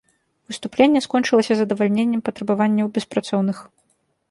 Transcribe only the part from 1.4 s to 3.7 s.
задавальненнем патрабаванняў беспрацоўных.